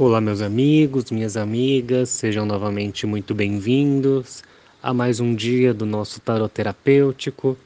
[0.00, 4.44] Olá, meus amigos, minhas amigas, sejam novamente muito bem-vindos
[4.80, 7.58] a mais um dia do nosso tarot terapêutico.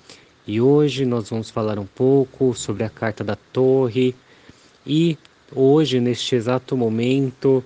[0.46, 4.14] E hoje nós vamos falar um pouco sobre a carta da Torre.
[4.86, 5.18] E
[5.54, 7.62] hoje, neste exato momento,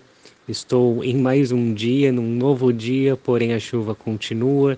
[0.48, 4.77] estou em mais um dia, num novo dia, porém a chuva continua.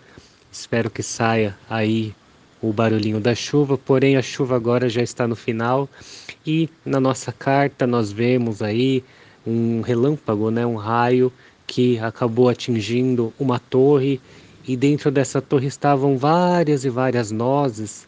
[0.53, 2.15] Espero que saia aí
[2.61, 5.89] o barulhinho da chuva, porém a chuva agora já está no final
[6.47, 9.03] e na nossa carta nós vemos aí
[9.49, 11.33] um relâmpago, né, um raio
[11.67, 14.21] que acabou atingindo uma torre.
[14.67, 18.07] E dentro dessa torre estavam várias e várias nozes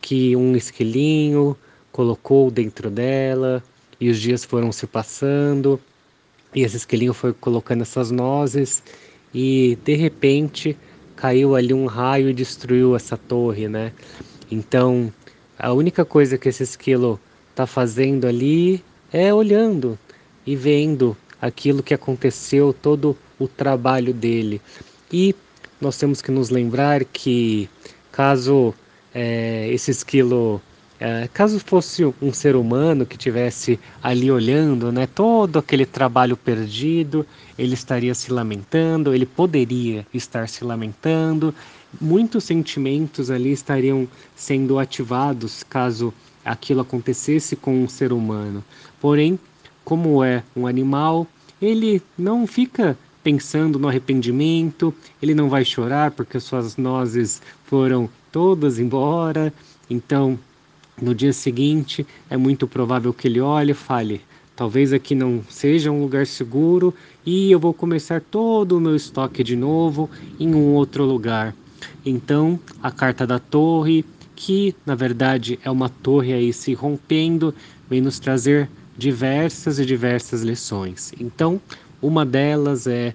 [0.00, 1.56] que um esquilinho
[1.92, 3.62] colocou dentro dela.
[4.00, 5.80] E os dias foram se passando.
[6.54, 8.82] E esse esquilinho foi colocando essas nozes.
[9.32, 10.76] E de repente
[11.14, 13.92] caiu ali um raio e destruiu essa torre, né?
[14.50, 15.12] Então
[15.58, 17.20] a única coisa que esse esquilo
[17.50, 19.98] está fazendo ali é olhando,
[20.46, 24.60] e vendo aquilo que aconteceu, todo o trabalho dele.
[25.12, 25.34] E
[25.80, 27.68] nós temos que nos lembrar que
[28.12, 28.74] caso
[29.14, 30.60] é, esse esquilo,
[30.98, 37.26] é, caso fosse um ser humano que tivesse ali olhando, né, todo aquele trabalho perdido,
[37.58, 41.54] ele estaria se lamentando, ele poderia estar se lamentando,
[42.00, 44.06] muitos sentimentos ali estariam
[44.36, 46.12] sendo ativados caso
[46.44, 48.64] aquilo acontecesse com um ser humano.
[49.00, 49.38] Porém,
[49.84, 51.26] como é um animal,
[51.60, 58.78] ele não fica pensando no arrependimento, ele não vai chorar porque suas nozes foram todas
[58.78, 59.52] embora.
[59.88, 60.38] Então,
[61.00, 64.20] no dia seguinte, é muito provável que ele olhe e fale:
[64.54, 66.94] talvez aqui não seja um lugar seguro
[67.24, 71.54] e eu vou começar todo o meu estoque de novo em um outro lugar.
[72.04, 74.04] Então, a carta da torre,
[74.36, 77.54] que na verdade é uma torre aí se rompendo,
[77.88, 78.68] vem nos trazer
[79.00, 81.12] diversas e diversas lições.
[81.18, 81.58] Então,
[82.02, 83.14] uma delas é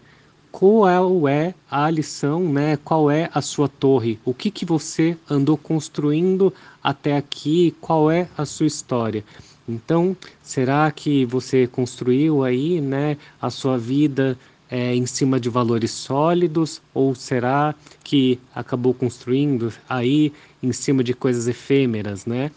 [0.51, 2.77] qual é a lição, né?
[2.77, 4.17] Qual é a sua torre?
[4.25, 6.51] O que que você andou construindo
[6.83, 7.75] até aqui?
[7.79, 9.23] Qual é a sua história?
[9.67, 14.37] Então, será que você construiu aí, né, a sua vida
[14.69, 20.31] é, em cima de valores sólidos ou será que acabou construindo aí
[20.63, 22.51] em cima de coisas efêmeras, né?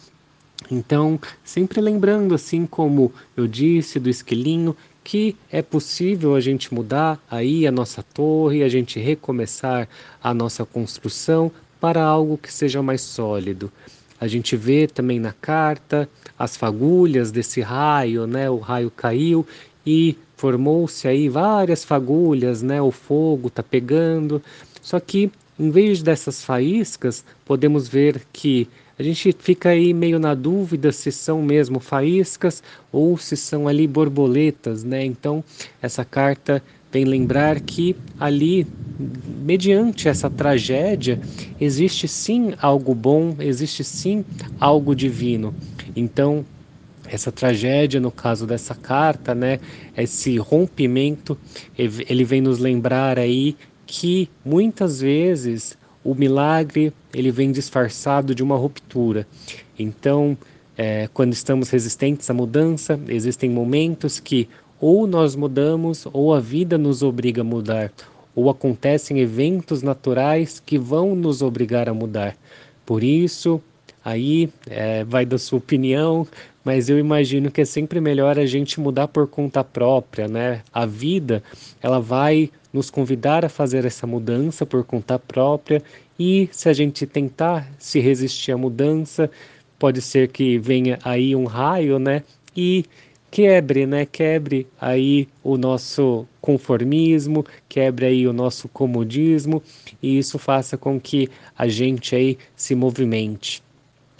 [0.69, 7.19] Então, sempre lembrando, assim como eu disse do esquilinho, que é possível a gente mudar
[7.29, 9.87] aí a nossa torre, a gente recomeçar
[10.21, 13.71] a nossa construção para algo que seja mais sólido.
[14.19, 18.49] A gente vê também na carta as fagulhas desse raio, né?
[18.49, 19.47] O raio caiu
[19.85, 22.81] e formou-se aí várias fagulhas, né?
[22.81, 24.41] O fogo está pegando.
[24.81, 30.35] Só que em vez dessas faíscas, podemos ver que a gente fica aí meio na
[30.35, 32.61] dúvida se são mesmo faíscas
[32.91, 35.05] ou se são ali borboletas, né?
[35.05, 35.41] Então,
[35.81, 36.61] essa carta
[36.91, 38.67] vem lembrar que ali,
[39.45, 41.17] mediante essa tragédia,
[41.61, 44.25] existe sim algo bom, existe sim
[44.59, 45.55] algo divino.
[45.95, 46.45] Então,
[47.07, 49.61] essa tragédia, no caso dessa carta, né,
[49.95, 51.37] esse rompimento,
[51.77, 53.55] ele vem nos lembrar aí
[53.85, 59.27] que muitas vezes o milagre ele vem disfarçado de uma ruptura.
[59.77, 60.37] Então,
[60.77, 64.47] é, quando estamos resistentes à mudança, existem momentos que
[64.79, 67.91] ou nós mudamos ou a vida nos obriga a mudar,
[68.33, 72.37] ou acontecem eventos naturais que vão nos obrigar a mudar.
[72.85, 73.61] Por isso,
[74.03, 76.25] aí é, vai da sua opinião,
[76.63, 80.61] mas eu imagino que é sempre melhor a gente mudar por conta própria, né?
[80.71, 81.43] A vida,
[81.81, 85.81] ela vai nos convidar a fazer essa mudança por conta própria
[86.19, 89.29] e se a gente tentar se resistir à mudança,
[89.77, 92.23] pode ser que venha aí um raio, né?
[92.55, 92.83] E
[93.31, 94.05] quebre, né?
[94.05, 99.63] Quebre aí o nosso conformismo, quebre aí o nosso comodismo
[100.01, 103.63] e isso faça com que a gente aí se movimente.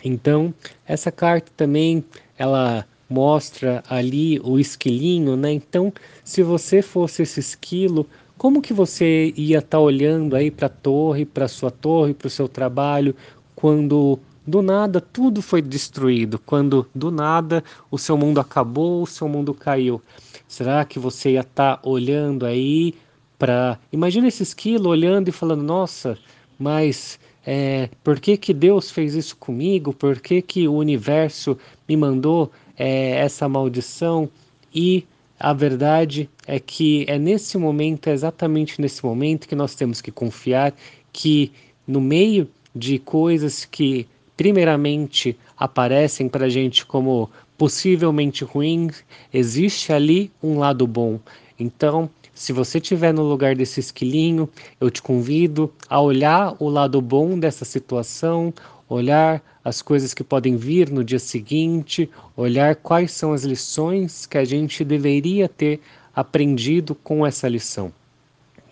[0.04, 0.54] Então,
[0.88, 2.04] essa carta também
[2.38, 5.52] ela mostra ali o esquilinho, né?
[5.52, 5.92] Então,
[6.24, 8.08] se você fosse esse esquilo,
[8.40, 12.28] como que você ia estar tá olhando aí para a torre, para sua torre, para
[12.28, 13.14] o seu trabalho,
[13.54, 19.28] quando do nada tudo foi destruído, quando do nada o seu mundo acabou, o seu
[19.28, 20.02] mundo caiu?
[20.48, 22.96] Será que você ia estar tá olhando aí
[23.38, 23.78] para.
[23.92, 26.18] Imagina esse esquilo olhando e falando: nossa,
[26.58, 29.94] mas é, por que, que Deus fez isso comigo?
[29.94, 31.58] Por que, que o universo
[31.88, 34.30] me mandou é, essa maldição?
[34.74, 35.06] E
[35.40, 40.12] a verdade é que é nesse momento, é exatamente nesse momento, que nós temos que
[40.12, 40.74] confiar
[41.14, 41.52] que
[41.88, 48.90] no meio de coisas que primeiramente aparecem para a gente como possivelmente ruim,
[49.34, 51.20] existe ali um lado bom.
[51.60, 54.48] Então, se você estiver no lugar desse esquilinho,
[54.80, 58.54] eu te convido a olhar o lado bom dessa situação,
[58.90, 64.38] olhar as coisas que podem vir no dia seguinte, olhar quais são as lições que
[64.38, 65.80] a gente deveria ter
[66.16, 67.94] aprendido com essa lição.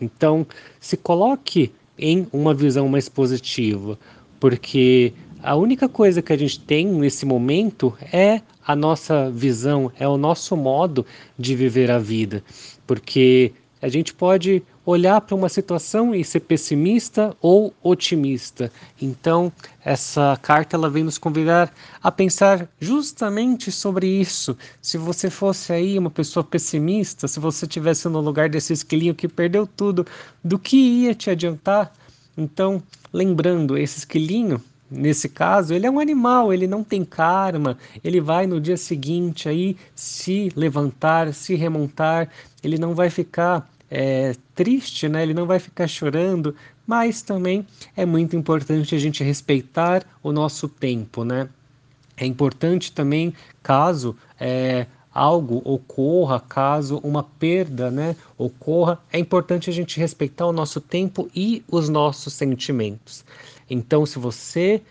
[0.01, 0.45] Então,
[0.79, 3.97] se coloque em uma visão mais positiva,
[4.39, 10.07] porque a única coisa que a gente tem nesse momento é a nossa visão, é
[10.07, 11.05] o nosso modo
[11.37, 12.43] de viver a vida,
[12.85, 18.71] porque a gente pode olhar para uma situação e ser pessimista ou otimista.
[19.01, 19.51] Então,
[19.83, 24.57] essa carta ela vem nos convidar a pensar justamente sobre isso.
[24.81, 29.27] Se você fosse aí uma pessoa pessimista, se você tivesse no lugar desse esquilinho que
[29.27, 30.05] perdeu tudo,
[30.43, 31.91] do que ia te adiantar?
[32.37, 32.81] Então,
[33.11, 38.47] lembrando, esse esquilinho Nesse caso, ele é um animal, ele não tem karma, ele vai
[38.47, 42.29] no dia seguinte aí se levantar, se remontar,
[42.63, 45.23] ele não vai ficar é, triste, né?
[45.23, 46.55] ele não vai ficar chorando,
[46.85, 51.25] mas também é muito importante a gente respeitar o nosso tempo.
[51.25, 51.49] Né?
[52.15, 59.73] É importante também, caso é, algo ocorra, caso uma perda né, ocorra, é importante a
[59.73, 63.25] gente respeitar o nosso tempo e os nossos sentimentos.
[63.69, 64.81] Então, se você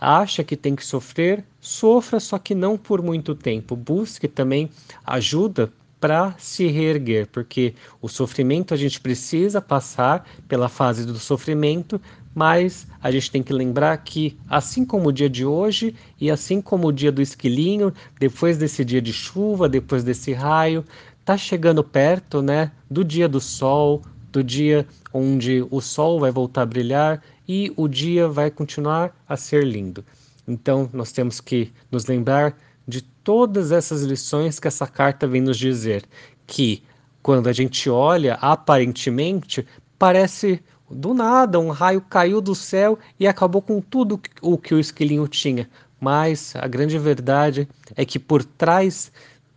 [0.00, 3.76] acha que tem que sofrer, sofra, só que não por muito tempo.
[3.76, 4.70] Busque também
[5.04, 12.00] ajuda para se reerguer, porque o sofrimento a gente precisa passar pela fase do sofrimento,
[12.34, 16.62] mas a gente tem que lembrar que, assim como o dia de hoje e assim
[16.62, 20.82] como o dia do esquilinho, depois desse dia de chuva, depois desse raio,
[21.22, 24.00] tá chegando perto, né, do dia do sol,
[24.30, 29.36] do dia onde o sol vai voltar a brilhar e o dia vai continuar a
[29.36, 30.04] ser lindo.
[30.46, 32.56] Então, nós temos que nos lembrar
[32.86, 36.04] de todas essas lições que essa carta vem nos dizer,
[36.46, 36.82] que
[37.22, 39.66] quando a gente olha, aparentemente,
[39.98, 44.80] parece do nada, um raio caiu do céu e acabou com tudo o que o
[44.80, 45.68] esquilinho tinha.
[46.00, 49.12] Mas a grande verdade é que por trás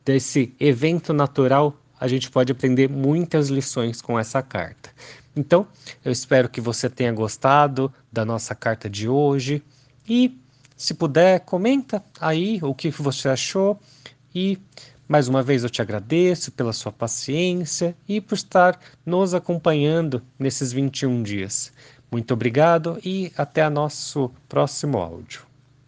[0.06, 4.90] desse evento natural a gente pode aprender muitas lições com essa carta.
[5.34, 5.66] Então,
[6.04, 9.64] eu espero que você tenha gostado da nossa carta de hoje
[10.06, 10.38] e,
[10.76, 13.80] se puder, comenta aí o que você achou
[14.36, 14.60] e
[15.08, 20.74] mais uma vez eu te agradeço pela sua paciência e por estar nos acompanhando nesses
[20.74, 21.72] 21 dias.
[22.12, 25.53] Muito obrigado e até nosso próximo áudio.